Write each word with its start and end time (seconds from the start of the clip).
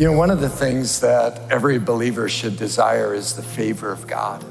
You 0.00 0.06
know, 0.06 0.12
one 0.14 0.30
of 0.30 0.40
the 0.40 0.48
things 0.48 1.00
that 1.00 1.38
every 1.50 1.78
believer 1.78 2.26
should 2.26 2.56
desire 2.56 3.12
is 3.12 3.36
the 3.36 3.42
favor 3.42 3.92
of 3.92 4.06
God, 4.06 4.42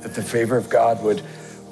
that 0.00 0.14
the 0.14 0.22
favor 0.22 0.56
of 0.56 0.70
God 0.70 1.02
would, 1.02 1.24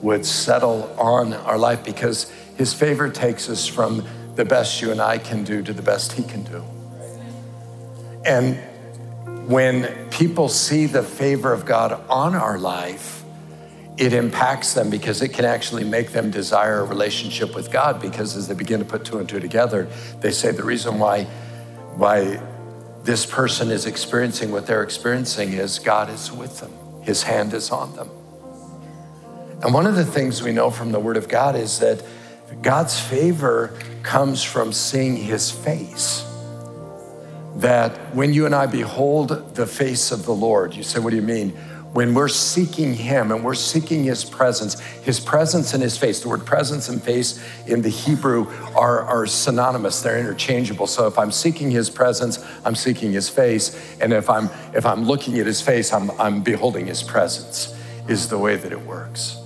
would 0.02 0.26
settle 0.26 0.92
on 0.98 1.34
our 1.34 1.56
life 1.56 1.84
because 1.84 2.28
his 2.56 2.74
favor 2.74 3.08
takes 3.08 3.48
us 3.48 3.68
from 3.68 4.04
the 4.34 4.44
best 4.44 4.82
you 4.82 4.90
and 4.90 5.00
I 5.00 5.18
can 5.18 5.44
do 5.44 5.62
to 5.62 5.72
the 5.72 5.80
best 5.80 6.14
he 6.14 6.24
can 6.24 6.42
do. 6.42 6.64
And 8.24 8.58
when 9.48 10.10
people 10.10 10.48
see 10.48 10.86
the 10.86 11.04
favor 11.04 11.52
of 11.52 11.64
God 11.64 12.04
on 12.10 12.34
our 12.34 12.58
life, 12.58 13.22
it 13.96 14.12
impacts 14.12 14.74
them 14.74 14.90
because 14.90 15.22
it 15.22 15.28
can 15.28 15.44
actually 15.44 15.84
make 15.84 16.10
them 16.10 16.32
desire 16.32 16.80
a 16.80 16.84
relationship 16.84 17.54
with 17.54 17.70
God 17.70 18.02
because 18.02 18.34
as 18.34 18.48
they 18.48 18.54
begin 18.54 18.80
to 18.80 18.84
put 18.84 19.04
two 19.04 19.18
and 19.18 19.28
two 19.28 19.38
together, 19.38 19.88
they 20.18 20.32
say 20.32 20.50
the 20.50 20.64
reason 20.64 20.98
why 20.98 21.28
why 21.94 22.40
this 23.02 23.24
person 23.24 23.70
is 23.70 23.86
experiencing 23.86 24.52
what 24.52 24.66
they're 24.66 24.82
experiencing 24.82 25.52
is 25.52 25.78
God 25.78 26.10
is 26.10 26.30
with 26.30 26.60
them, 26.60 26.72
His 27.02 27.22
hand 27.22 27.54
is 27.54 27.70
on 27.70 27.94
them. 27.96 28.10
And 29.62 29.74
one 29.74 29.86
of 29.86 29.94
the 29.94 30.04
things 30.04 30.42
we 30.42 30.52
know 30.52 30.70
from 30.70 30.92
the 30.92 31.00
Word 31.00 31.16
of 31.16 31.28
God 31.28 31.54
is 31.54 31.78
that 31.80 32.02
God's 32.62 32.98
favor 32.98 33.78
comes 34.02 34.42
from 34.42 34.72
seeing 34.72 35.16
His 35.16 35.50
face. 35.50 36.24
That 37.56 38.14
when 38.14 38.32
you 38.32 38.46
and 38.46 38.54
I 38.54 38.66
behold 38.66 39.54
the 39.54 39.66
face 39.66 40.12
of 40.12 40.24
the 40.24 40.32
Lord, 40.32 40.74
you 40.74 40.82
say, 40.82 40.98
What 40.98 41.10
do 41.10 41.16
you 41.16 41.22
mean? 41.22 41.58
When 41.92 42.14
we're 42.14 42.28
seeking 42.28 42.94
Him 42.94 43.32
and 43.32 43.44
we're 43.44 43.54
seeking 43.54 44.04
His 44.04 44.24
presence, 44.24 44.78
His 44.78 45.18
presence 45.18 45.74
and 45.74 45.82
His 45.82 45.98
face, 45.98 46.20
the 46.20 46.28
word 46.28 46.46
presence 46.46 46.88
and 46.88 47.02
face 47.02 47.44
in 47.66 47.82
the 47.82 47.88
Hebrew 47.88 48.46
are, 48.76 49.02
are 49.02 49.26
synonymous, 49.26 50.00
they're 50.00 50.18
interchangeable. 50.18 50.86
So 50.86 51.06
if 51.08 51.18
I'm 51.18 51.32
seeking 51.32 51.70
His 51.70 51.90
presence, 51.90 52.44
I'm 52.64 52.76
seeking 52.76 53.12
His 53.12 53.28
face. 53.28 53.98
And 54.00 54.12
if 54.12 54.30
I'm, 54.30 54.50
if 54.72 54.86
I'm 54.86 55.04
looking 55.04 55.38
at 55.38 55.46
His 55.46 55.60
face, 55.60 55.92
I'm, 55.92 56.10
I'm 56.12 56.42
beholding 56.42 56.86
His 56.86 57.02
presence, 57.02 57.76
is 58.08 58.28
the 58.28 58.38
way 58.38 58.56
that 58.56 58.70
it 58.70 58.80
works. 58.82 59.36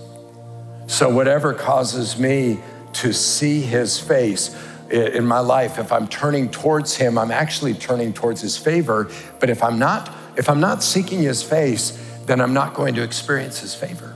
So 0.87 1.09
whatever 1.09 1.55
causes 1.55 2.19
me 2.19 2.61
to 2.95 3.13
see 3.13 3.63
His 3.63 3.99
face, 3.99 4.55
in 4.91 5.27
my 5.27 5.39
life 5.39 5.79
if 5.79 5.91
i'm 5.91 6.07
turning 6.07 6.49
towards 6.51 6.95
him 6.95 7.17
i'm 7.17 7.31
actually 7.31 7.73
turning 7.73 8.13
towards 8.13 8.43
his 8.43 8.59
favor 8.59 9.11
but 9.41 9.49
if 9.49 9.63
i'm 9.63 9.79
not 9.79 10.15
if 10.37 10.49
i'm 10.49 10.61
not 10.61 10.83
seeking 10.83 11.23
his 11.23 11.43
face 11.43 11.99
then 12.27 12.41
I'm 12.41 12.55
not 12.55 12.75
going 12.75 12.95
to 12.95 13.03
experience 13.03 13.61
his 13.61 13.75
favor. 13.75 14.15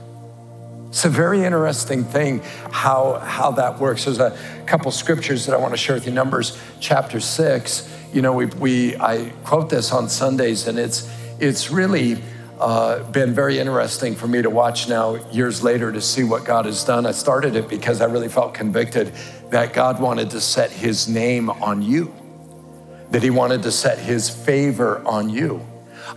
It's 0.89 1.05
a 1.05 1.09
very 1.09 1.43
interesting 1.43 2.03
thing 2.03 2.41
how, 2.71 3.19
how 3.19 3.51
that 3.51 3.77
works. 3.77 4.05
There's 4.05 4.19
a 4.19 4.35
couple 4.65 4.89
scriptures 4.91 5.45
that 5.45 5.53
I 5.53 5.57
want 5.59 5.73
to 5.73 5.77
share 5.77 5.95
with 5.95 6.07
you. 6.07 6.11
Numbers 6.11 6.59
chapter 6.79 7.19
six. 7.19 7.87
You 8.11 8.23
know, 8.23 8.33
we, 8.33 8.45
we 8.47 8.95
I 8.97 9.31
quote 9.43 9.69
this 9.69 9.91
on 9.91 10.09
Sundays, 10.09 10.67
and 10.67 10.79
it's 10.79 11.07
it's 11.39 11.69
really 11.69 12.17
uh, 12.59 13.03
been 13.11 13.35
very 13.35 13.59
interesting 13.59 14.15
for 14.15 14.27
me 14.27 14.41
to 14.41 14.49
watch 14.49 14.89
now 14.89 15.15
years 15.31 15.63
later 15.63 15.91
to 15.91 16.01
see 16.01 16.23
what 16.23 16.43
God 16.43 16.65
has 16.65 16.83
done. 16.83 17.05
I 17.05 17.11
started 17.11 17.55
it 17.55 17.69
because 17.69 18.01
I 18.01 18.05
really 18.05 18.27
felt 18.27 18.55
convicted 18.55 19.13
that 19.51 19.73
God 19.73 20.01
wanted 20.01 20.31
to 20.31 20.41
set 20.41 20.71
His 20.71 21.07
name 21.07 21.51
on 21.51 21.83
you, 21.83 22.11
that 23.11 23.21
He 23.21 23.29
wanted 23.29 23.61
to 23.61 23.71
set 23.71 23.99
His 23.99 24.27
favor 24.27 25.03
on 25.05 25.29
you. 25.29 25.63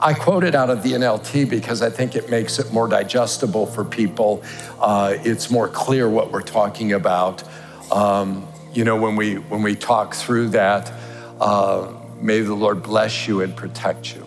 I 0.01 0.15
quote 0.15 0.45
it 0.45 0.55
out 0.55 0.71
of 0.71 0.83
the 0.83 0.93
NLT 0.93 1.49
because 1.49 1.83
I 1.83 1.91
think 1.91 2.17
it 2.17 2.31
makes 2.31 2.59
it 2.59 2.73
more 2.73 2.89
digestible 2.89 3.67
for 3.67 3.85
people. 3.85 4.43
Uh, 4.81 5.17
it's 5.25 5.51
more 5.51 5.69
clear 5.69 6.09
what 6.09 6.33
we're 6.33 6.43
talking 6.43 6.93
about. 6.93 7.43
Um, 7.91 8.49
you 8.73 8.85
know, 8.85 8.97
when 8.97 9.17
we 9.17 9.35
when 9.37 9.63
we 9.63 9.75
talk 9.75 10.15
through 10.15 10.51
that, 10.51 10.93
uh, 11.41 11.93
may 12.21 12.41
the 12.41 12.55
Lord 12.55 12.83
bless 12.83 13.29
you 13.29 13.43
and 13.43 13.55
protect 13.55 14.15
you. 14.15 14.27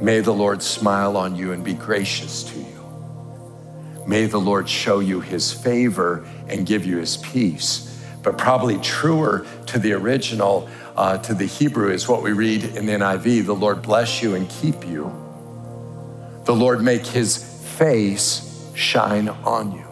May 0.00 0.20
the 0.20 0.32
Lord 0.34 0.62
smile 0.62 1.16
on 1.16 1.36
you 1.36 1.52
and 1.52 1.64
be 1.64 1.74
gracious 1.74 2.44
to 2.44 2.58
you. 2.58 4.04
May 4.06 4.26
the 4.26 4.40
Lord 4.40 4.68
show 4.68 5.00
you 5.00 5.20
his 5.20 5.52
favor 5.52 6.26
and 6.48 6.66
give 6.66 6.84
you 6.84 6.98
his 6.98 7.16
peace. 7.16 7.90
But 8.24 8.38
probably 8.38 8.78
truer 8.78 9.46
to 9.66 9.78
the 9.78 9.92
original, 9.92 10.68
uh, 10.96 11.18
to 11.18 11.34
the 11.34 11.46
Hebrew 11.46 11.92
is 11.92 12.08
what 12.08 12.22
we 12.22 12.32
read 12.32 12.64
in 12.64 12.86
the 12.86 12.92
NIV 12.92 13.46
the 13.46 13.54
Lord 13.54 13.82
bless 13.82 14.22
you 14.22 14.34
and 14.34 14.48
keep 14.48 14.86
you. 14.86 15.12
The 16.44 16.54
Lord 16.54 16.82
make 16.82 17.06
his 17.06 17.36
face 17.76 18.72
shine 18.74 19.28
on 19.28 19.72
you. 19.72 19.84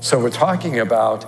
So 0.00 0.20
we're 0.20 0.30
talking 0.30 0.80
about 0.80 1.24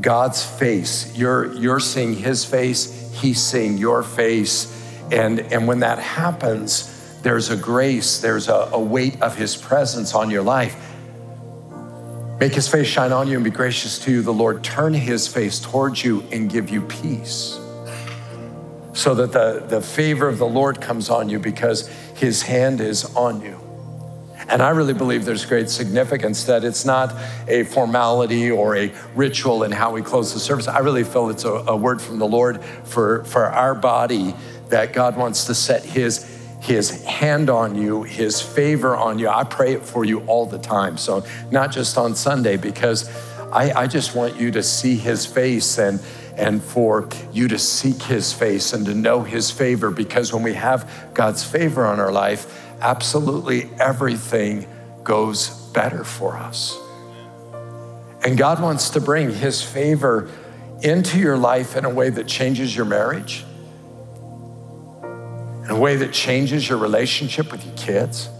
God's 0.00 0.44
face. 0.44 1.16
You're, 1.16 1.54
you're 1.54 1.80
seeing 1.80 2.14
his 2.14 2.44
face, 2.44 3.12
he's 3.14 3.40
seeing 3.40 3.78
your 3.78 4.02
face. 4.02 4.74
And, 5.10 5.40
and 5.40 5.66
when 5.66 5.80
that 5.80 5.98
happens, 5.98 6.94
there's 7.22 7.50
a 7.50 7.56
grace, 7.56 8.18
there's 8.20 8.48
a, 8.48 8.68
a 8.72 8.80
weight 8.80 9.20
of 9.22 9.36
his 9.36 9.56
presence 9.56 10.14
on 10.14 10.30
your 10.30 10.42
life. 10.42 10.87
Make 12.40 12.54
his 12.54 12.68
face 12.68 12.86
shine 12.86 13.10
on 13.10 13.26
you 13.26 13.34
and 13.34 13.42
be 13.42 13.50
gracious 13.50 13.98
to 14.00 14.12
you. 14.12 14.22
The 14.22 14.32
Lord 14.32 14.62
turn 14.62 14.94
his 14.94 15.26
face 15.26 15.58
towards 15.58 16.04
you 16.04 16.22
and 16.30 16.48
give 16.48 16.70
you 16.70 16.82
peace. 16.82 17.58
So 18.92 19.14
that 19.16 19.32
the, 19.32 19.64
the 19.66 19.80
favor 19.80 20.28
of 20.28 20.38
the 20.38 20.46
Lord 20.46 20.80
comes 20.80 21.10
on 21.10 21.28
you 21.28 21.40
because 21.40 21.88
his 22.16 22.42
hand 22.42 22.80
is 22.80 23.04
on 23.16 23.40
you. 23.40 23.58
And 24.48 24.62
I 24.62 24.70
really 24.70 24.94
believe 24.94 25.24
there's 25.24 25.44
great 25.44 25.68
significance 25.68 26.44
that 26.44 26.64
it's 26.64 26.84
not 26.84 27.12
a 27.48 27.64
formality 27.64 28.50
or 28.50 28.76
a 28.76 28.92
ritual 29.14 29.64
in 29.64 29.72
how 29.72 29.92
we 29.92 30.00
close 30.00 30.32
the 30.32 30.40
service. 30.40 30.68
I 30.68 30.78
really 30.78 31.04
feel 31.04 31.28
it's 31.30 31.44
a, 31.44 31.52
a 31.52 31.76
word 31.76 32.00
from 32.00 32.18
the 32.18 32.26
Lord 32.26 32.62
for, 32.84 33.24
for 33.24 33.46
our 33.46 33.74
body 33.74 34.34
that 34.68 34.92
God 34.92 35.16
wants 35.16 35.46
to 35.46 35.54
set 35.54 35.84
his 35.84 36.37
his 36.60 37.04
hand 37.04 37.50
on 37.50 37.74
you, 37.76 38.02
his 38.02 38.40
favor 38.40 38.96
on 38.96 39.18
you. 39.18 39.28
I 39.28 39.44
pray 39.44 39.74
it 39.74 39.82
for 39.82 40.04
you 40.04 40.20
all 40.26 40.46
the 40.46 40.58
time. 40.58 40.96
So, 40.96 41.24
not 41.50 41.72
just 41.72 41.96
on 41.96 42.14
Sunday, 42.14 42.56
because 42.56 43.08
I, 43.52 43.72
I 43.72 43.86
just 43.86 44.14
want 44.14 44.38
you 44.38 44.50
to 44.52 44.62
see 44.62 44.96
his 44.96 45.24
face 45.24 45.78
and 45.78 46.00
and 46.38 46.62
for 46.62 47.08
you 47.32 47.48
to 47.48 47.58
seek 47.58 48.00
his 48.02 48.32
face 48.32 48.72
and 48.72 48.86
to 48.86 48.94
know 48.94 49.22
his 49.22 49.50
favor 49.50 49.90
because 49.90 50.32
when 50.32 50.44
we 50.44 50.54
have 50.54 50.88
God's 51.12 51.42
favor 51.42 51.84
on 51.84 51.98
our 51.98 52.12
life, 52.12 52.64
absolutely 52.80 53.68
everything 53.80 54.68
goes 55.02 55.50
better 55.72 56.04
for 56.04 56.36
us. 56.36 56.78
And 58.24 58.38
God 58.38 58.62
wants 58.62 58.90
to 58.90 59.00
bring 59.00 59.32
his 59.32 59.62
favor 59.62 60.30
into 60.82 61.18
your 61.18 61.36
life 61.36 61.76
in 61.76 61.84
a 61.84 61.90
way 61.90 62.08
that 62.10 62.28
changes 62.28 62.74
your 62.74 62.86
marriage, 62.86 63.44
in 65.68 65.74
a 65.74 65.78
way 65.78 65.96
that 65.96 66.14
changes 66.14 66.66
your 66.66 66.78
relationship 66.78 67.52
with 67.52 67.62
your 67.62 67.76
kids, 67.76 68.30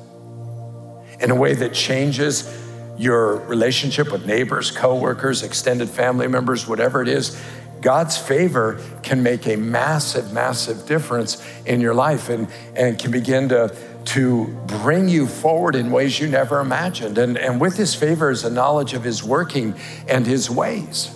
in 1.20 1.30
a 1.30 1.34
way 1.34 1.52
that 1.52 1.74
changes 1.74 2.58
your 2.96 3.36
relationship 3.40 4.10
with 4.10 4.24
neighbors, 4.24 4.70
coworkers, 4.70 5.42
extended 5.42 5.90
family 5.90 6.26
members, 6.26 6.66
whatever 6.66 7.02
it 7.02 7.08
is. 7.08 7.38
God's 7.82 8.16
favor 8.16 8.80
can 9.02 9.22
make 9.22 9.46
a 9.46 9.56
massive, 9.56 10.32
massive 10.32 10.86
difference 10.86 11.46
in 11.66 11.82
your 11.82 11.92
life 11.92 12.30
and, 12.30 12.48
and 12.74 12.98
can 12.98 13.10
begin 13.10 13.50
to, 13.50 13.76
to 14.06 14.46
bring 14.66 15.10
you 15.10 15.26
forward 15.26 15.76
in 15.76 15.90
ways 15.90 16.18
you 16.18 16.28
never 16.28 16.60
imagined. 16.60 17.18
And, 17.18 17.36
and 17.36 17.60
with 17.60 17.76
his 17.76 17.94
favor 17.94 18.30
is 18.30 18.42
a 18.42 18.50
knowledge 18.50 18.94
of 18.94 19.04
his 19.04 19.22
working 19.22 19.78
and 20.08 20.26
his 20.26 20.48
ways. 20.48 21.14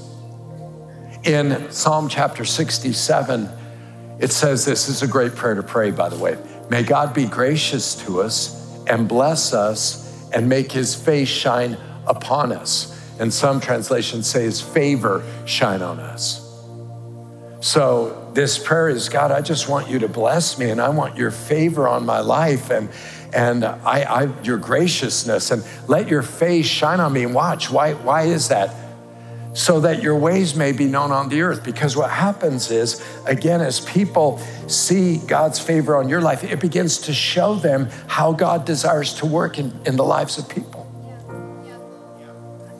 In 1.24 1.72
Psalm 1.72 2.10
chapter 2.10 2.44
67, 2.44 3.48
it 4.22 4.30
says 4.30 4.64
this, 4.64 4.88
is 4.88 5.02
a 5.02 5.08
great 5.08 5.34
prayer 5.34 5.56
to 5.56 5.64
pray, 5.64 5.90
by 5.90 6.08
the 6.08 6.16
way. 6.16 6.38
May 6.70 6.84
God 6.84 7.12
be 7.12 7.26
gracious 7.26 7.96
to 8.04 8.22
us 8.22 8.56
and 8.86 9.08
bless 9.08 9.52
us 9.52 10.30
and 10.32 10.48
make 10.48 10.70
his 10.70 10.94
face 10.94 11.28
shine 11.28 11.76
upon 12.06 12.52
us. 12.52 12.96
And 13.18 13.34
some 13.34 13.60
translations 13.60 14.28
say 14.28 14.44
his 14.44 14.60
favor 14.60 15.24
shine 15.44 15.82
on 15.82 15.98
us. 15.98 16.38
So 17.60 18.30
this 18.32 18.58
prayer 18.58 18.88
is 18.88 19.08
God, 19.08 19.32
I 19.32 19.40
just 19.40 19.68
want 19.68 19.88
you 19.88 19.98
to 19.98 20.08
bless 20.08 20.56
me 20.56 20.70
and 20.70 20.80
I 20.80 20.90
want 20.90 21.16
your 21.16 21.32
favor 21.32 21.88
on 21.88 22.06
my 22.06 22.20
life 22.20 22.70
and 22.70 22.88
and 23.34 23.64
I, 23.64 24.02
I 24.02 24.42
your 24.42 24.58
graciousness 24.58 25.50
and 25.50 25.64
let 25.88 26.08
your 26.08 26.22
face 26.22 26.66
shine 26.66 27.00
on 27.00 27.12
me 27.12 27.24
and 27.24 27.34
watch. 27.34 27.70
Why, 27.70 27.94
why 27.94 28.24
is 28.24 28.48
that? 28.48 28.74
So 29.54 29.80
that 29.80 30.02
your 30.02 30.16
ways 30.16 30.54
may 30.54 30.72
be 30.72 30.86
known 30.86 31.10
on 31.10 31.28
the 31.28 31.42
earth. 31.42 31.62
Because 31.62 31.96
what 31.96 32.10
happens 32.10 32.70
is, 32.70 33.04
again, 33.26 33.60
as 33.60 33.80
people 33.80 34.38
see 34.66 35.18
God's 35.18 35.58
favor 35.58 35.96
on 35.96 36.08
your 36.08 36.20
life, 36.20 36.42
it 36.42 36.60
begins 36.60 36.98
to 37.02 37.12
show 37.12 37.54
them 37.54 37.88
how 38.06 38.32
God 38.32 38.64
desires 38.64 39.14
to 39.14 39.26
work 39.26 39.58
in, 39.58 39.78
in 39.84 39.96
the 39.96 40.04
lives 40.04 40.38
of 40.38 40.48
people. 40.48 40.88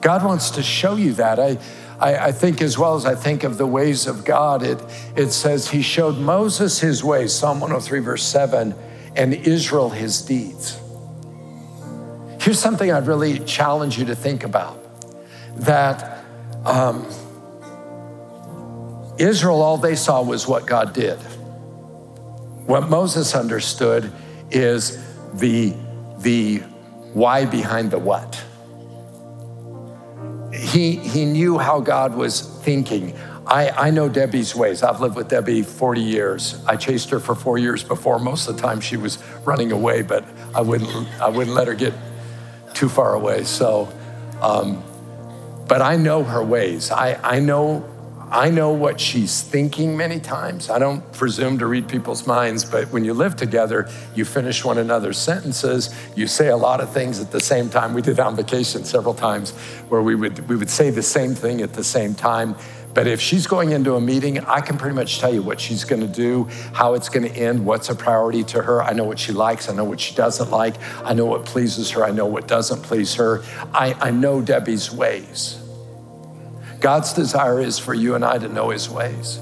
God 0.01 0.25
wants 0.25 0.51
to 0.51 0.63
show 0.63 0.95
you 0.95 1.13
that. 1.13 1.39
I, 1.39 1.57
I, 1.99 2.27
I, 2.27 2.31
think, 2.31 2.61
as 2.61 2.77
well 2.77 2.95
as 2.95 3.05
I 3.05 3.15
think 3.15 3.43
of 3.43 3.57
the 3.57 3.67
ways 3.67 4.07
of 4.07 4.25
God, 4.25 4.63
it, 4.63 4.83
it 5.15 5.29
says 5.31 5.69
He 5.69 5.81
showed 5.81 6.17
Moses 6.17 6.79
His 6.79 7.03
ways, 7.03 7.33
Psalm 7.33 7.61
103, 7.61 7.99
verse 7.99 8.23
7, 8.23 8.75
and 9.15 9.33
Israel 9.33 9.89
His 9.89 10.21
deeds. 10.21 10.79
Here's 12.41 12.59
something 12.59 12.91
I'd 12.91 13.07
really 13.07 13.39
challenge 13.39 13.97
you 13.97 14.05
to 14.05 14.15
think 14.15 14.43
about 14.43 14.77
that 15.55 16.12
um, 16.65 17.05
Israel, 19.17 19.61
all 19.61 19.77
they 19.77 19.95
saw 19.95 20.21
was 20.21 20.47
what 20.47 20.65
God 20.65 20.93
did. 20.93 21.17
What 22.65 22.89
Moses 22.89 23.35
understood 23.35 24.11
is 24.49 24.97
the, 25.33 25.73
the 26.19 26.59
why 27.13 27.45
behind 27.45 27.91
the 27.91 27.99
what. 27.99 28.41
He, 30.53 30.95
he 30.95 31.25
knew 31.25 31.57
how 31.57 31.79
God 31.79 32.15
was 32.15 32.41
thinking. 32.63 33.17
I, 33.45 33.69
I 33.69 33.89
know 33.89 34.07
Debbie's 34.07 34.55
ways. 34.55 34.83
I've 34.83 35.01
lived 35.01 35.15
with 35.15 35.27
Debbie 35.27 35.63
40 35.63 35.99
years. 36.01 36.63
I 36.65 36.77
chased 36.77 37.09
her 37.09 37.19
for 37.19 37.35
four 37.35 37.57
years 37.57 37.83
before. 37.83 38.17
Most 38.17 38.47
of 38.47 38.55
the 38.55 38.61
time 38.61 38.79
she 38.79 38.95
was 38.95 39.21
running 39.43 39.71
away, 39.71 40.01
but 40.01 40.23
I 40.55 40.61
wouldn't, 40.61 40.89
I 41.21 41.27
wouldn't 41.27 41.55
let 41.55 41.67
her 41.67 41.73
get 41.73 41.93
too 42.73 42.87
far 42.87 43.13
away. 43.13 43.43
So, 43.43 43.91
um, 44.41 44.83
but 45.73 45.81
I 45.81 45.95
know 45.95 46.23
her 46.23 46.43
ways. 46.43 46.91
I, 46.91 47.19
I 47.23 47.39
know 47.39 47.83
I 48.29 48.49
know 48.49 48.71
what 48.71 48.99
she's 48.99 49.41
thinking 49.41 49.95
many 49.95 50.19
times. 50.19 50.69
I 50.69 50.79
don't 50.79 51.01
presume 51.13 51.59
to 51.59 51.67
read 51.67 51.87
people's 51.87 52.25
minds, 52.25 52.65
but 52.65 52.91
when 52.91 53.05
you 53.05 53.13
live 53.13 53.35
together, 53.35 53.89
you 54.15 54.25
finish 54.25 54.65
one 54.65 54.79
another's 54.79 55.19
sentences. 55.19 55.93
You 56.15 56.25
say 56.25 56.47
a 56.47 56.57
lot 56.57 56.81
of 56.81 56.91
things 56.91 57.19
at 57.19 57.31
the 57.31 57.39
same 57.39 57.69
time. 57.69 57.93
We 57.93 58.01
did 58.01 58.19
on 58.19 58.35
vacation 58.35 58.85
several 58.85 59.13
times 59.13 59.51
where 59.89 60.01
we 60.01 60.15
would, 60.15 60.49
we 60.49 60.55
would 60.55 60.71
say 60.71 60.89
the 60.89 61.03
same 61.03 61.35
thing 61.35 61.61
at 61.61 61.73
the 61.73 61.83
same 61.83 62.15
time. 62.15 62.55
But 62.93 63.07
if 63.07 63.21
she's 63.21 63.47
going 63.47 63.71
into 63.71 63.95
a 63.95 64.01
meeting, 64.01 64.39
I 64.39 64.61
can 64.61 64.77
pretty 64.77 64.95
much 64.95 65.19
tell 65.19 65.33
you 65.33 65.41
what 65.41 65.59
she's 65.59 65.83
going 65.83 66.01
to 66.01 66.07
do, 66.07 66.45
how 66.73 66.93
it's 66.93 67.09
going 67.09 67.31
to 67.31 67.35
end, 67.35 67.65
what's 67.65 67.89
a 67.89 67.95
priority 67.95 68.43
to 68.45 68.61
her. 68.61 68.83
I 68.83 68.93
know 68.93 69.03
what 69.03 69.19
she 69.19 69.31
likes. 69.31 69.69
I 69.69 69.73
know 69.73 69.83
what 69.83 69.99
she 69.99 70.15
doesn't 70.15 70.49
like. 70.49 70.75
I 71.03 71.13
know 71.13 71.25
what 71.25 71.45
pleases 71.45 71.91
her. 71.91 72.03
I 72.03 72.11
know 72.11 72.25
what 72.25 72.47
doesn't 72.47 72.83
please 72.83 73.15
her. 73.15 73.43
I, 73.73 73.93
I 73.99 74.11
know 74.11 74.41
Debbie's 74.41 74.91
ways. 74.91 75.62
God's 76.83 77.13
desire 77.13 77.61
is 77.61 77.79
for 77.79 77.93
you 77.93 78.13
and 78.13 78.25
I 78.25 78.37
to 78.37 78.49
know 78.49 78.69
his 78.69 78.89
ways, 78.89 79.39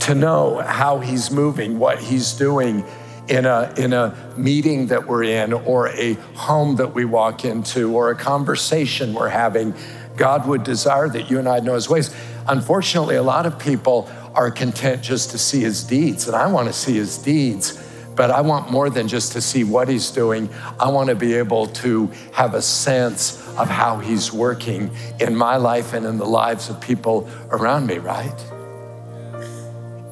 to 0.00 0.14
know 0.14 0.58
how 0.58 0.98
he's 0.98 1.30
moving, 1.30 1.78
what 1.78 1.98
he's 1.98 2.34
doing 2.34 2.84
in 3.26 3.46
a, 3.46 3.72
in 3.78 3.94
a 3.94 4.14
meeting 4.36 4.88
that 4.88 5.06
we're 5.06 5.22
in, 5.22 5.54
or 5.54 5.88
a 5.88 6.12
home 6.34 6.76
that 6.76 6.94
we 6.94 7.06
walk 7.06 7.46
into, 7.46 7.96
or 7.96 8.10
a 8.10 8.14
conversation 8.14 9.14
we're 9.14 9.30
having. 9.30 9.72
God 10.18 10.46
would 10.46 10.64
desire 10.64 11.08
that 11.08 11.30
you 11.30 11.38
and 11.38 11.48
I 11.48 11.60
know 11.60 11.76
his 11.76 11.88
ways. 11.88 12.14
Unfortunately, 12.46 13.16
a 13.16 13.22
lot 13.22 13.46
of 13.46 13.58
people 13.58 14.10
are 14.34 14.50
content 14.50 15.02
just 15.02 15.30
to 15.30 15.38
see 15.38 15.60
his 15.60 15.82
deeds, 15.82 16.26
and 16.26 16.36
I 16.36 16.46
want 16.48 16.68
to 16.68 16.74
see 16.74 16.92
his 16.92 17.16
deeds 17.16 17.82
but 18.16 18.30
I 18.30 18.40
want 18.40 18.70
more 18.70 18.90
than 18.90 19.06
just 19.06 19.32
to 19.32 19.40
see 19.40 19.62
what 19.62 19.88
he's 19.88 20.10
doing. 20.10 20.48
I 20.80 20.88
want 20.88 21.10
to 21.10 21.14
be 21.14 21.34
able 21.34 21.66
to 21.66 22.10
have 22.32 22.54
a 22.54 22.62
sense 22.62 23.46
of 23.58 23.68
how 23.68 23.98
he's 23.98 24.32
working 24.32 24.90
in 25.20 25.36
my 25.36 25.56
life 25.56 25.92
and 25.92 26.04
in 26.06 26.16
the 26.16 26.26
lives 26.26 26.68
of 26.70 26.80
people 26.80 27.28
around 27.50 27.86
me, 27.86 27.98
right? 27.98 28.40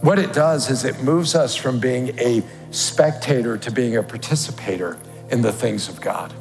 What 0.03 0.19
it 0.19 0.35
does 0.35 0.71
is 0.71 0.85
it 0.85 1.03
moves 1.03 1.35
us 1.35 1.57
from 1.57 1.81
being 1.81 2.19
a 2.19 2.43
spectator 2.71 3.57
to 3.57 3.71
being 3.71 3.97
a 3.97 4.03
participator 4.03 4.99
in 5.31 5.41
the 5.41 5.53
things 5.53 5.89
of 5.89 6.01
God. 6.01 6.33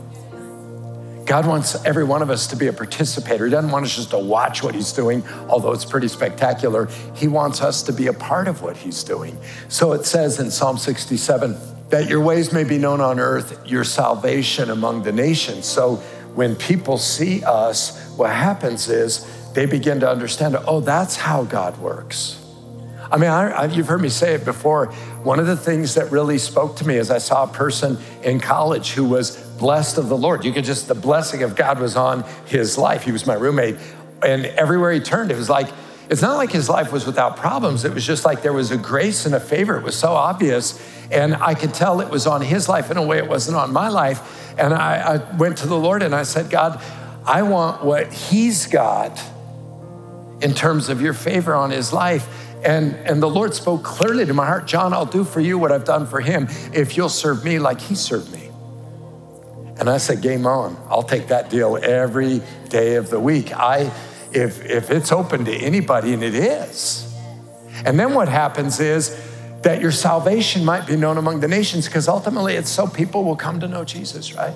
God 1.25 1.47
wants 1.47 1.75
every 1.85 2.03
one 2.03 2.21
of 2.21 2.29
us 2.29 2.47
to 2.47 2.55
be 2.55 2.67
a 2.67 2.73
participator. 2.73 3.45
He 3.45 3.51
doesn't 3.51 3.71
want 3.71 3.85
us 3.85 3.95
just 3.95 4.09
to 4.11 4.19
watch 4.19 4.61
what 4.61 4.75
He's 4.75 4.91
doing, 4.91 5.23
although 5.47 5.71
it's 5.71 5.85
pretty 5.85 6.09
spectacular. 6.09 6.87
He 7.15 7.27
wants 7.27 7.61
us 7.61 7.81
to 7.83 7.93
be 7.93 8.07
a 8.07 8.13
part 8.13 8.47
of 8.47 8.61
what 8.61 8.75
He's 8.75 9.03
doing. 9.03 9.37
So 9.69 9.93
it 9.93 10.05
says 10.05 10.39
in 10.39 10.51
Psalm 10.51 10.77
67 10.77 11.57
that 11.89 12.09
your 12.09 12.21
ways 12.21 12.51
may 12.51 12.63
be 12.63 12.77
known 12.77 12.99
on 12.99 13.19
earth, 13.19 13.65
your 13.65 13.83
salvation 13.83 14.69
among 14.69 15.03
the 15.03 15.11
nations. 15.11 15.65
So 15.65 15.97
when 16.35 16.55
people 16.55 16.97
see 16.97 17.43
us, 17.43 18.13
what 18.17 18.31
happens 18.31 18.89
is 18.89 19.25
they 19.53 19.65
begin 19.65 19.99
to 20.01 20.09
understand, 20.09 20.57
oh, 20.67 20.81
that's 20.81 21.15
how 21.15 21.43
God 21.43 21.77
works. 21.77 22.39
I 23.11 23.17
mean, 23.17 23.29
I, 23.29 23.51
I, 23.51 23.65
you've 23.65 23.87
heard 23.87 24.01
me 24.01 24.09
say 24.09 24.33
it 24.33 24.43
before. 24.43 24.87
One 25.21 25.39
of 25.39 25.45
the 25.45 25.55
things 25.55 25.93
that 25.93 26.11
really 26.11 26.39
spoke 26.39 26.77
to 26.77 26.87
me 26.87 26.97
is 26.97 27.11
I 27.11 27.19
saw 27.19 27.43
a 27.43 27.47
person 27.47 27.99
in 28.23 28.39
college 28.39 28.93
who 28.93 29.05
was 29.05 29.42
blessed 29.57 29.97
of 29.97 30.09
the 30.09 30.17
Lord. 30.17 30.45
You 30.45 30.51
could 30.51 30.65
just, 30.65 30.87
the 30.87 30.95
blessing 30.95 31.43
of 31.43 31.55
God 31.55 31.79
was 31.79 31.95
on 31.95 32.23
his 32.45 32.77
life. 32.77 33.03
He 33.03 33.11
was 33.11 33.25
my 33.25 33.35
roommate. 33.35 33.77
And 34.21 34.45
everywhere 34.45 34.91
he 34.91 34.99
turned, 34.99 35.31
it 35.31 35.37
was 35.37 35.49
like, 35.49 35.67
it's 36.09 36.21
not 36.21 36.35
like 36.35 36.51
his 36.51 36.69
life 36.69 36.91
was 36.91 37.05
without 37.05 37.37
problems. 37.37 37.85
It 37.85 37.93
was 37.93 38.05
just 38.05 38.25
like 38.25 38.41
there 38.41 38.53
was 38.53 38.71
a 38.71 38.77
grace 38.77 39.25
and 39.25 39.33
a 39.33 39.39
favor. 39.39 39.77
It 39.77 39.83
was 39.83 39.97
so 39.97 40.11
obvious. 40.11 40.79
And 41.11 41.35
I 41.35 41.53
could 41.53 41.73
tell 41.73 42.01
it 42.01 42.09
was 42.09 42.27
on 42.27 42.41
his 42.41 42.67
life 42.67 42.91
in 42.91 42.97
a 42.97 43.03
way 43.03 43.17
it 43.17 43.27
wasn't 43.27 43.57
on 43.57 43.71
my 43.71 43.89
life. 43.89 44.53
And 44.59 44.73
I, 44.73 45.15
I 45.15 45.37
went 45.37 45.57
to 45.59 45.67
the 45.67 45.77
Lord 45.77 46.03
and 46.03 46.13
I 46.13 46.23
said, 46.23 46.49
God, 46.49 46.81
I 47.25 47.43
want 47.43 47.83
what 47.83 48.11
he's 48.11 48.67
got 48.67 49.19
in 50.41 50.53
terms 50.53 50.89
of 50.89 51.01
your 51.01 51.13
favor 51.13 51.55
on 51.55 51.71
his 51.71 51.93
life. 51.93 52.27
And, 52.65 52.95
and 52.95 53.21
the 53.21 53.29
Lord 53.29 53.53
spoke 53.53 53.83
clearly 53.83 54.25
to 54.25 54.33
my 54.33 54.45
heart 54.45 54.67
John, 54.67 54.93
I'll 54.93 55.05
do 55.05 55.23
for 55.23 55.39
you 55.39 55.57
what 55.57 55.71
I've 55.71 55.85
done 55.85 56.05
for 56.05 56.19
him 56.19 56.47
if 56.73 56.97
you'll 56.97 57.09
serve 57.09 57.43
me 57.43 57.59
like 57.59 57.79
he 57.79 57.95
served 57.95 58.31
me. 58.31 58.42
And 59.79 59.89
I 59.89 59.97
said, 59.97 60.21
game 60.21 60.45
on. 60.45 60.77
I'll 60.89 61.03
take 61.03 61.27
that 61.27 61.49
deal 61.49 61.77
every 61.81 62.41
day 62.69 62.95
of 62.95 63.09
the 63.09 63.19
week. 63.19 63.51
I, 63.53 63.91
if, 64.31 64.63
if 64.65 64.91
it's 64.91 65.11
open 65.11 65.45
to 65.45 65.51
anybody, 65.51 66.13
and 66.13 66.23
it 66.23 66.35
is. 66.35 67.11
And 67.85 67.99
then 67.99 68.13
what 68.13 68.27
happens 68.27 68.79
is 68.79 69.19
that 69.63 69.81
your 69.81 69.91
salvation 69.91 70.63
might 70.63 70.85
be 70.85 70.95
known 70.95 71.17
among 71.17 71.39
the 71.39 71.47
nations 71.47 71.87
because 71.87 72.07
ultimately 72.07 72.55
it's 72.55 72.69
so 72.69 72.87
people 72.87 73.23
will 73.23 73.35
come 73.35 73.59
to 73.61 73.67
know 73.67 73.83
Jesus, 73.83 74.35
right? 74.35 74.53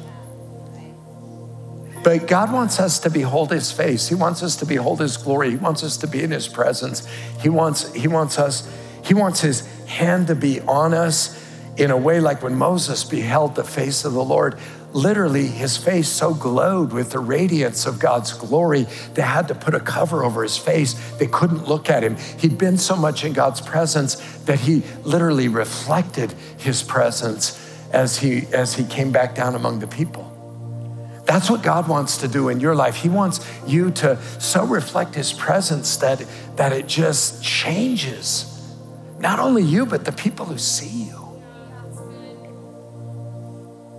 But 2.03 2.27
God 2.27 2.53
wants 2.53 2.79
us 2.79 2.99
to 2.99 3.09
behold 3.09 3.51
his 3.51 3.71
face. 3.71 4.07
He 4.07 4.15
wants 4.15 4.43
us 4.43 4.55
to 4.57 4.65
behold 4.65 4.99
his 4.99 5.17
glory. 5.17 5.49
He 5.51 5.55
wants 5.57 5.83
us 5.83 5.97
to 5.97 6.07
be 6.07 6.23
in 6.23 6.31
his 6.31 6.47
presence. 6.47 7.05
He 7.41 7.49
wants, 7.49 7.91
he 7.93 8.07
wants 8.07 8.37
us, 8.37 8.69
he 9.03 9.13
wants 9.13 9.41
his 9.41 9.65
hand 9.87 10.27
to 10.27 10.35
be 10.35 10.61
on 10.61 10.93
us 10.93 11.43
in 11.75 11.91
a 11.91 11.97
way 11.97 12.19
like 12.19 12.41
when 12.43 12.55
Moses 12.55 13.03
beheld 13.03 13.55
the 13.55 13.63
face 13.63 14.05
of 14.05 14.13
the 14.13 14.23
Lord. 14.23 14.57
Literally, 14.94 15.48
his 15.48 15.78
face 15.78 16.07
so 16.07 16.34
glowed 16.34 16.94
with 16.94 17.12
the 17.12 17.19
radiance 17.19 17.86
of 17.86 18.00
God's 18.00 18.34
glory, 18.34 18.88
they 19.13 19.22
had 19.22 19.48
to 19.50 19.56
put 19.56 19.75
a 19.75 19.80
cover 19.80 20.24
over 20.24 20.44
his 20.44 20.57
face. 20.57 20.94
They 21.18 21.28
couldn't 21.28 21.68
look 21.68 21.89
at 21.89 22.04
him. 22.04 22.16
He'd 22.39 22.57
been 22.57 22.78
so 22.78 22.95
much 22.95 23.24
in 23.24 23.34
God's 23.34 23.62
presence 23.62 24.16
that 24.45 24.60
he 24.60 24.84
literally 25.04 25.50
reflected 25.50 26.34
his 26.57 26.81
presence 26.81 27.63
as 27.92 28.18
he, 28.18 28.48
as 28.54 28.75
he 28.75 28.86
came 28.86 29.12
back 29.12 29.36
down 29.36 29.56
among 29.56 29.80
the 29.80 29.88
people. 29.88 30.34
That's 31.28 31.50
what 31.50 31.62
God 31.62 31.89
wants 31.89 32.18
to 32.19 32.30
do 32.30 32.48
in 32.48 32.62
your 32.62 32.74
life. 32.74 32.95
He 32.95 33.10
wants 33.10 33.45
you 33.68 33.92
to 33.92 34.18
so 34.39 34.65
reflect 34.65 35.13
His 35.13 35.34
presence 35.34 35.98
that, 35.98 36.25
that 36.56 36.72
it 36.72 36.88
just 36.88 37.44
changes 37.44 38.53
not 39.20 39.38
only 39.38 39.62
you, 39.62 39.86
but 39.86 40.06
the 40.06 40.13
people 40.13 40.46
who 40.46 40.58
see 40.58 41.06
you. 41.06 41.06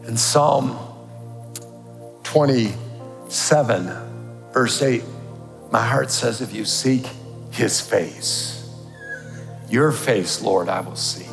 In 0.08 0.16
Psalm 0.16 0.78
27, 2.22 4.52
verse 4.54 4.80
8, 4.80 5.04
my 5.70 5.86
heart 5.86 6.10
says, 6.10 6.40
If 6.40 6.54
you 6.54 6.64
seek 6.64 7.06
His 7.50 7.82
face, 7.82 8.74
your 9.68 9.92
face, 9.92 10.40
Lord, 10.40 10.70
I 10.70 10.80
will 10.80 10.96
seek. 10.96 11.26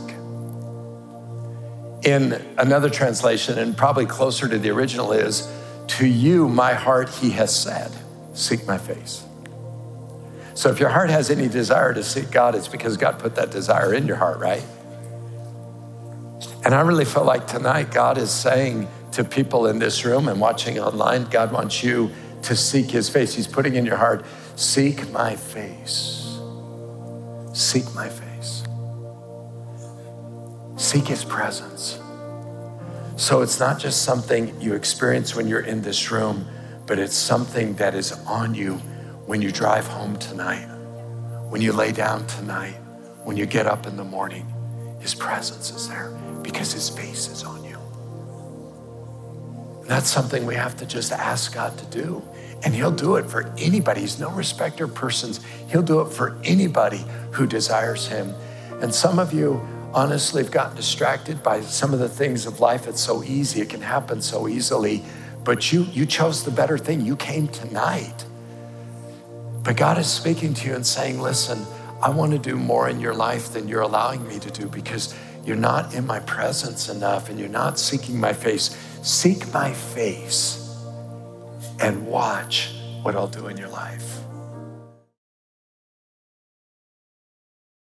In 2.03 2.33
another 2.57 2.89
translation, 2.89 3.57
and 3.57 3.77
probably 3.77 4.05
closer 4.05 4.49
to 4.49 4.59
the 4.59 4.71
original, 4.71 5.13
is, 5.13 5.49
to 5.87 6.05
you, 6.05 6.49
my 6.49 6.73
heart, 6.73 7.07
he 7.07 7.31
has 7.31 7.57
said, 7.57 7.93
Seek 8.33 8.67
my 8.67 8.77
face. 8.77 9.23
So 10.53 10.69
if 10.69 10.81
your 10.81 10.89
heart 10.89 11.09
has 11.09 11.29
any 11.29 11.47
desire 11.47 11.93
to 11.93 12.03
seek 12.03 12.29
God, 12.29 12.55
it's 12.55 12.67
because 12.67 12.97
God 12.97 13.19
put 13.19 13.35
that 13.35 13.51
desire 13.51 13.93
in 13.93 14.05
your 14.05 14.17
heart, 14.17 14.39
right? 14.39 14.65
And 16.65 16.73
I 16.73 16.81
really 16.81 17.05
feel 17.05 17.23
like 17.23 17.45
tonight 17.45 17.91
God 17.91 18.17
is 18.17 18.31
saying 18.31 18.87
to 19.11 19.23
people 19.23 19.67
in 19.67 19.77
this 19.77 20.03
room 20.03 20.27
and 20.27 20.41
watching 20.41 20.79
online, 20.79 21.25
God 21.25 21.51
wants 21.51 21.83
you 21.83 22.09
to 22.41 22.55
seek 22.55 22.89
his 22.89 23.07
face. 23.07 23.35
He's 23.35 23.45
putting 23.45 23.75
in 23.75 23.85
your 23.85 23.97
heart, 23.97 24.25
Seek 24.55 25.07
my 25.11 25.35
face. 25.35 26.39
Seek 27.53 27.93
my 27.93 28.09
face. 28.09 28.63
Seek 30.75 31.07
his 31.07 31.23
presence. 31.23 31.99
So 33.15 33.41
it's 33.41 33.59
not 33.59 33.79
just 33.79 34.01
something 34.01 34.59
you 34.59 34.73
experience 34.73 35.35
when 35.35 35.47
you're 35.47 35.61
in 35.61 35.83
this 35.83 36.09
room, 36.09 36.47
but 36.87 36.97
it's 36.97 37.15
something 37.15 37.75
that 37.75 37.93
is 37.93 38.11
on 38.25 38.55
you 38.55 38.75
when 39.27 39.41
you 39.41 39.51
drive 39.51 39.85
home 39.85 40.17
tonight, 40.17 40.65
when 41.49 41.61
you 41.61 41.73
lay 41.73 41.91
down 41.91 42.25
tonight, 42.25 42.75
when 43.23 43.37
you 43.37 43.45
get 43.45 43.67
up 43.67 43.85
in 43.85 43.97
the 43.97 44.03
morning. 44.03 44.51
His 44.99 45.13
presence 45.13 45.69
is 45.69 45.87
there 45.89 46.09
because 46.45 46.71
his 46.71 46.89
face 46.89 47.27
is 47.27 47.43
on 47.43 47.63
you. 47.63 47.77
And 49.81 49.89
that's 49.89 50.09
something 50.09 50.45
we 50.45 50.55
have 50.55 50.77
to 50.77 50.85
just 50.85 51.11
ask 51.11 51.53
God 51.53 51.77
to 51.77 51.85
do. 51.87 52.23
And 52.63 52.73
he'll 52.73 52.91
do 52.91 53.17
it 53.17 53.25
for 53.25 53.53
anybody. 53.57 54.01
He's 54.01 54.19
no 54.19 54.31
respecter 54.31 54.85
of 54.85 54.95
persons. 54.95 55.43
He'll 55.69 55.81
do 55.81 56.01
it 56.01 56.13
for 56.13 56.37
anybody 56.43 57.03
who 57.31 57.45
desires 57.45 58.07
him. 58.07 58.33
And 58.81 58.93
some 58.93 59.19
of 59.19 59.33
you, 59.33 59.61
honestly 59.95 60.43
have 60.43 60.51
gotten 60.51 60.75
distracted 60.75 61.41
by 61.41 61.61
some 61.61 61.93
of 61.93 61.99
the 61.99 62.09
things 62.09 62.45
of 62.45 62.59
life. 62.59 62.85
It's 62.85 62.99
so 62.99 63.23
easy, 63.23 63.61
it 63.61 63.69
can 63.69 63.81
happen 63.81 64.21
so 64.21 64.47
easily. 64.47 65.01
But 65.45 65.71
you, 65.71 65.83
you 65.83 66.05
chose 66.05 66.43
the 66.43 66.51
better 66.51 66.77
thing. 66.77 67.01
You 67.01 67.15
came 67.15 67.47
tonight. 67.47 68.25
But 69.63 69.77
God 69.77 69.97
is 69.97 70.07
speaking 70.07 70.53
to 70.55 70.67
you 70.67 70.75
and 70.75 70.85
saying, 70.85 71.21
listen, 71.21 71.65
I 72.01 72.09
want 72.09 72.33
to 72.33 72.39
do 72.39 72.55
more 72.55 72.89
in 72.89 72.99
your 72.99 73.15
life 73.15 73.53
than 73.53 73.67
you're 73.67 73.81
allowing 73.81 74.27
me 74.27 74.37
to 74.39 74.51
do 74.51 74.67
because 74.67 75.15
you're 75.45 75.55
not 75.55 75.93
in 75.93 76.05
my 76.05 76.19
presence 76.21 76.89
enough 76.89 77.29
and 77.29 77.39
you're 77.39 77.47
not 77.47 77.77
seeking 77.77 78.19
my 78.19 78.33
face. 78.33 78.75
Seek 79.03 79.53
my 79.53 79.71
face 79.71 80.61
and 81.79 82.07
watch 82.07 82.73
what 83.03 83.15
I'll 83.15 83.27
do 83.27 83.47
in 83.47 83.57
your 83.57 83.69
life. 83.69 84.19